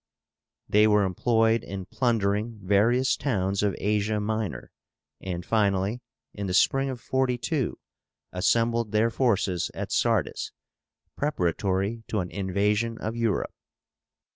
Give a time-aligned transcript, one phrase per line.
[0.67, 4.71] They were employed in plundering various towns of Asia Minor,
[5.21, 6.01] and finally,
[6.33, 7.77] in the spring of 42,
[8.31, 10.53] assembled their forces at Sardis
[11.15, 13.53] preparatory to an invasion of Europe.